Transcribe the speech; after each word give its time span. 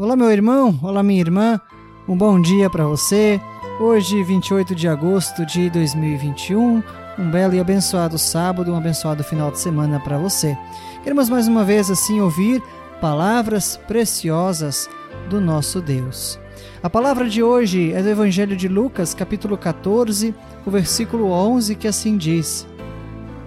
Olá, 0.00 0.14
meu 0.14 0.30
irmão, 0.30 0.78
olá, 0.80 1.02
minha 1.02 1.20
irmã, 1.20 1.60
um 2.06 2.16
bom 2.16 2.40
dia 2.40 2.70
para 2.70 2.86
você. 2.86 3.40
Hoje, 3.80 4.22
28 4.22 4.72
de 4.72 4.86
agosto 4.86 5.44
de 5.44 5.68
2021, 5.70 6.80
um 7.18 7.30
belo 7.32 7.56
e 7.56 7.58
abençoado 7.58 8.16
sábado, 8.16 8.72
um 8.72 8.76
abençoado 8.76 9.24
final 9.24 9.50
de 9.50 9.58
semana 9.58 9.98
para 9.98 10.16
você. 10.16 10.56
Queremos 11.02 11.28
mais 11.28 11.48
uma 11.48 11.64
vez 11.64 11.90
assim 11.90 12.20
ouvir 12.20 12.62
palavras 13.00 13.76
preciosas 13.88 14.88
do 15.28 15.40
nosso 15.40 15.80
Deus. 15.80 16.38
A 16.80 16.88
palavra 16.88 17.28
de 17.28 17.42
hoje 17.42 17.92
é 17.92 18.00
do 18.00 18.08
Evangelho 18.08 18.56
de 18.56 18.68
Lucas, 18.68 19.14
capítulo 19.14 19.58
14, 19.58 20.32
o 20.64 20.70
versículo 20.70 21.32
11, 21.32 21.74
que 21.74 21.88
assim 21.88 22.16
diz: 22.16 22.68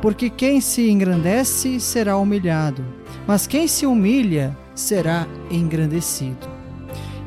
Porque 0.00 0.28
quem 0.28 0.60
se 0.60 0.90
engrandece 0.90 1.78
será 1.78 2.16
humilhado, 2.16 2.84
mas 3.28 3.46
quem 3.46 3.68
se 3.68 3.86
humilha 3.86 4.58
será 4.74 5.26
engrandecido. 5.50 6.48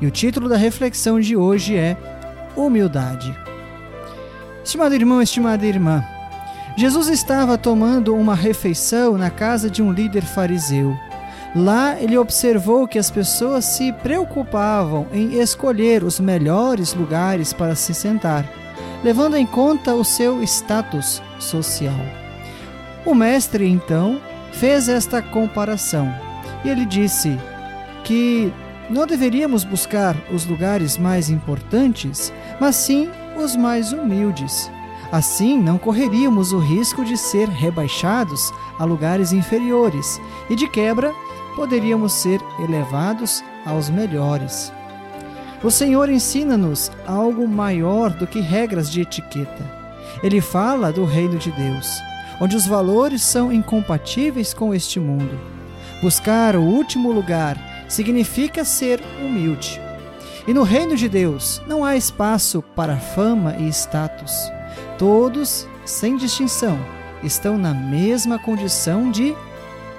E 0.01 0.05
o 0.05 0.11
título 0.11 0.49
da 0.49 0.57
reflexão 0.57 1.19
de 1.19 1.35
hoje 1.35 1.75
é 1.75 1.97
Humildade. 2.55 3.35
Estimado 4.63 4.95
irmão, 4.95 5.21
estimada 5.21 5.65
irmã, 5.65 6.03
Jesus 6.77 7.07
estava 7.07 7.57
tomando 7.57 8.15
uma 8.15 8.35
refeição 8.35 9.17
na 9.17 9.29
casa 9.29 9.69
de 9.69 9.81
um 9.81 9.91
líder 9.91 10.23
fariseu. 10.23 10.97
Lá 11.55 11.95
ele 12.01 12.17
observou 12.17 12.85
que 12.85 12.99
as 12.99 13.09
pessoas 13.09 13.63
se 13.63 13.93
preocupavam 13.93 15.07
em 15.13 15.39
escolher 15.39 16.03
os 16.03 16.19
melhores 16.19 16.93
lugares 16.93 17.53
para 17.53 17.75
se 17.75 17.93
sentar, 17.93 18.45
levando 19.01 19.37
em 19.37 19.45
conta 19.45 19.93
o 19.93 20.03
seu 20.03 20.43
status 20.43 21.21
social. 21.39 21.95
O 23.05 23.15
mestre 23.15 23.65
então 23.65 24.19
fez 24.51 24.89
esta 24.89 25.21
comparação 25.21 26.13
e 26.65 26.69
ele 26.69 26.83
disse 26.83 27.39
que 28.03 28.51
não 28.89 29.05
deveríamos 29.05 29.63
buscar 29.63 30.15
os 30.33 30.45
lugares 30.45 30.97
mais 30.97 31.29
importantes, 31.29 32.33
mas 32.59 32.75
sim 32.75 33.07
os 33.37 33.55
mais 33.55 33.93
humildes. 33.93 34.69
Assim, 35.11 35.61
não 35.61 35.77
correríamos 35.77 36.51
o 36.51 36.57
risco 36.57 37.05
de 37.05 37.15
ser 37.15 37.47
rebaixados 37.47 38.51
a 38.79 38.83
lugares 38.83 39.31
inferiores 39.31 40.19
e, 40.49 40.55
de 40.55 40.67
quebra, 40.67 41.13
poderíamos 41.55 42.13
ser 42.13 42.41
elevados 42.59 43.43
aos 43.63 43.87
melhores. 43.89 44.73
O 45.63 45.69
Senhor 45.69 46.09
ensina-nos 46.09 46.91
algo 47.05 47.47
maior 47.47 48.09
do 48.09 48.25
que 48.25 48.39
regras 48.39 48.91
de 48.91 49.01
etiqueta. 49.01 49.63
Ele 50.23 50.41
fala 50.41 50.91
do 50.91 51.05
reino 51.05 51.37
de 51.37 51.51
Deus, 51.51 51.87
onde 52.41 52.55
os 52.55 52.65
valores 52.65 53.21
são 53.21 53.51
incompatíveis 53.51 54.53
com 54.53 54.73
este 54.73 54.99
mundo. 54.99 55.55
Buscar 56.05 56.55
o 56.55 56.61
último 56.61 57.11
lugar 57.11 57.57
significa 57.89 58.63
ser 58.63 59.01
humilde. 59.19 59.81
E 60.47 60.53
no 60.53 60.61
reino 60.61 60.95
de 60.95 61.09
Deus 61.09 61.63
não 61.65 61.83
há 61.83 61.95
espaço 61.95 62.61
para 62.61 62.95
fama 62.95 63.55
e 63.57 63.67
status. 63.69 64.31
Todos, 64.99 65.67
sem 65.83 66.15
distinção, 66.15 66.77
estão 67.23 67.57
na 67.57 67.73
mesma 67.73 68.37
condição 68.37 69.09
de 69.09 69.35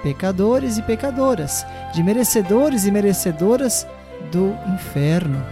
pecadores 0.01 0.77
e 0.77 0.81
pecadoras, 0.81 1.65
de 1.93 2.01
merecedores 2.01 2.85
e 2.85 2.91
merecedoras 2.91 3.85
do 4.31 4.55
inferno. 4.73 5.45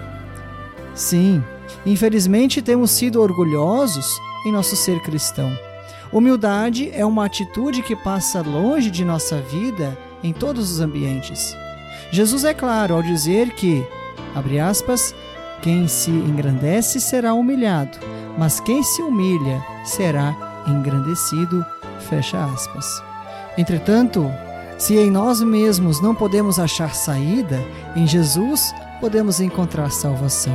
Sim, 0.94 1.44
infelizmente 1.86 2.62
temos 2.62 2.92
sido 2.92 3.22
orgulhosos 3.22 4.18
em 4.46 4.54
nosso 4.54 4.78
ser 4.78 5.02
cristão. 5.02 5.52
Humildade 6.14 6.92
é 6.94 7.06
uma 7.06 7.26
atitude 7.26 7.82
que 7.82 7.94
passa 7.94 8.40
longe 8.40 8.90
de 8.90 9.04
nossa 9.04 9.42
vida 9.42 9.98
em 10.24 10.34
todos 10.34 10.72
os 10.72 10.80
ambientes. 10.80 11.56
Jesus 12.12 12.44
é 12.44 12.54
claro 12.54 12.96
ao 12.96 13.02
dizer 13.02 13.52
que, 13.52 13.86
abre 14.34 14.60
aspas, 14.60 15.14
quem 15.62 15.88
se 15.88 16.12
engrandece 16.12 17.00
será 17.00 17.34
humilhado, 17.34 17.98
mas 18.38 18.60
quem 18.60 18.84
se 18.84 19.02
humilha 19.02 19.64
será 19.84 20.64
engrandecido, 20.68 21.66
fecha 22.10 22.44
aspas. 22.44 22.86
Entretanto, 23.58 24.32
se 24.78 24.98
em 24.98 25.10
nós 25.10 25.42
mesmos 25.42 26.02
não 26.02 26.14
podemos 26.14 26.60
achar 26.60 26.94
saída, 26.94 27.64
em 27.96 28.06
Jesus 28.06 28.74
podemos 29.00 29.40
encontrar 29.40 29.90
salvação. 29.92 30.54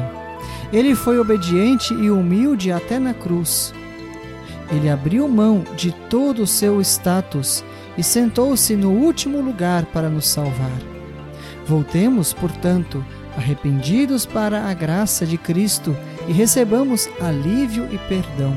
Ele 0.73 0.95
foi 0.95 1.19
obediente 1.19 1.93
e 1.95 2.11
humilde 2.11 2.71
até 2.71 2.99
na 2.99 3.15
cruz. 3.15 3.73
Ele 4.71 4.89
abriu 4.89 5.27
mão 5.27 5.65
de 5.77 5.91
todo 6.09 6.43
o 6.43 6.47
seu 6.47 6.81
status 6.81 7.65
e 7.97 8.03
sentou-se 8.03 8.77
no 8.77 8.91
último 8.91 9.41
lugar 9.41 9.85
para 9.87 10.09
nos 10.09 10.27
salvar. 10.29 10.79
Voltemos, 11.67 12.33
portanto, 12.33 13.05
arrependidos 13.37 14.27
para 14.27 14.65
a 14.65 14.75
graça 14.75 15.25
de 15.25 15.39
Cristo 15.39 15.97
e 16.27 16.33
recebamos 16.33 17.09
alívio 17.21 17.89
e 17.93 17.99
perdão. 17.99 18.57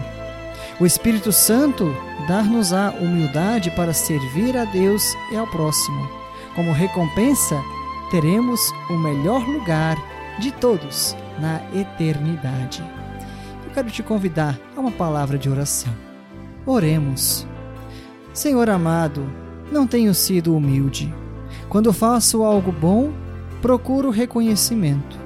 O 0.80 0.86
Espírito 0.86 1.32
Santo 1.32 1.96
dar-nos-á 2.28 2.94
humildade 3.00 3.70
para 3.72 3.94
servir 3.94 4.58
a 4.58 4.66
Deus 4.66 5.14
e 5.32 5.36
ao 5.36 5.48
próximo. 5.48 6.10
Como 6.56 6.72
recompensa, 6.72 7.62
teremos 8.12 8.60
o 8.90 8.94
melhor 8.94 9.48
lugar 9.48 9.98
de 10.40 10.52
todos 10.52 11.16
na 11.40 11.62
eternidade. 11.74 12.84
Eu 13.66 13.72
quero 13.72 13.90
te 13.90 14.04
convidar 14.04 14.60
a 14.76 14.80
uma 14.80 14.92
palavra 14.92 15.38
de 15.38 15.50
oração. 15.50 15.94
Oremos. 16.66 17.48
Senhor 18.34 18.68
amado, 18.68 19.30
não 19.72 19.86
tenho 19.86 20.14
sido 20.14 20.56
humilde. 20.56 21.14
Quando 21.70 21.94
faço 21.94 22.44
algo 22.44 22.72
bom, 22.72 23.12
procuro 23.62 24.10
reconhecimento. 24.10 25.18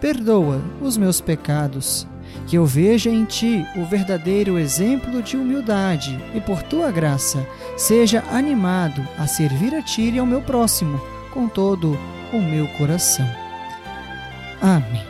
Perdoa 0.00 0.60
os 0.80 0.96
meus 0.96 1.20
pecados, 1.20 2.06
que 2.46 2.56
eu 2.56 2.64
veja 2.64 3.10
em 3.10 3.24
ti 3.24 3.66
o 3.76 3.84
verdadeiro 3.84 4.56
exemplo 4.56 5.20
de 5.20 5.36
humildade 5.36 6.18
e, 6.32 6.40
por 6.40 6.62
tua 6.62 6.92
graça, 6.92 7.44
seja 7.76 8.22
animado 8.30 9.06
a 9.18 9.26
servir 9.26 9.74
a 9.74 9.82
ti 9.82 10.08
e 10.08 10.18
ao 10.18 10.26
meu 10.26 10.40
próximo 10.40 11.00
com 11.34 11.48
todo 11.48 11.98
o 12.32 12.40
meu 12.40 12.68
coração. 12.78 13.28
Amém. 14.60 15.06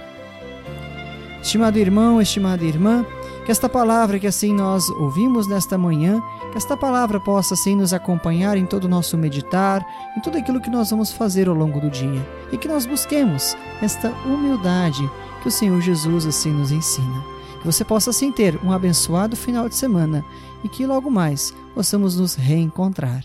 Estimado 1.42 1.78
irmão, 1.78 2.20
estimada 2.20 2.64
irmã, 2.64 3.04
que 3.48 3.52
esta 3.52 3.66
palavra 3.66 4.18
que 4.18 4.26
assim 4.26 4.52
nós 4.52 4.90
ouvimos 4.90 5.46
nesta 5.46 5.78
manhã, 5.78 6.22
que 6.52 6.58
esta 6.58 6.76
palavra 6.76 7.18
possa 7.18 7.54
assim 7.54 7.74
nos 7.74 7.94
acompanhar 7.94 8.58
em 8.58 8.66
todo 8.66 8.84
o 8.84 8.88
nosso 8.88 9.16
meditar, 9.16 9.82
em 10.14 10.20
tudo 10.20 10.36
aquilo 10.36 10.60
que 10.60 10.68
nós 10.68 10.90
vamos 10.90 11.10
fazer 11.10 11.48
ao 11.48 11.54
longo 11.54 11.80
do 11.80 11.88
dia, 11.88 12.28
e 12.52 12.58
que 12.58 12.68
nós 12.68 12.84
busquemos 12.84 13.56
esta 13.80 14.10
humildade 14.26 15.00
que 15.40 15.48
o 15.48 15.50
Senhor 15.50 15.80
Jesus 15.80 16.26
assim 16.26 16.50
nos 16.52 16.70
ensina. 16.70 17.24
Que 17.58 17.64
você 17.64 17.86
possa 17.86 18.10
assim 18.10 18.30
ter 18.30 18.62
um 18.62 18.70
abençoado 18.70 19.34
final 19.34 19.66
de 19.66 19.76
semana 19.76 20.22
e 20.62 20.68
que 20.68 20.84
logo 20.84 21.10
mais 21.10 21.54
possamos 21.74 22.20
nos 22.20 22.34
reencontrar. 22.34 23.24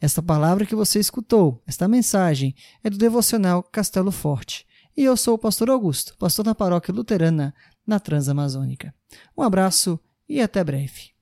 Esta 0.00 0.22
palavra 0.22 0.64
que 0.64 0.74
você 0.74 0.98
escutou, 0.98 1.60
esta 1.66 1.86
mensagem, 1.86 2.54
é 2.82 2.88
do 2.88 2.96
devocional 2.96 3.62
Castelo 3.62 4.12
Forte. 4.12 4.66
E 4.96 5.04
eu 5.04 5.14
sou 5.14 5.34
o 5.34 5.38
pastor 5.38 5.68
Augusto, 5.68 6.16
pastor 6.18 6.46
da 6.46 6.54
paróquia 6.54 6.94
luterana 6.94 7.54
na 7.88 7.98
Transamazônica. 7.98 8.94
Um 9.36 9.42
abraço 9.42 9.98
e 10.28 10.40
até 10.40 10.62
breve. 10.62 11.17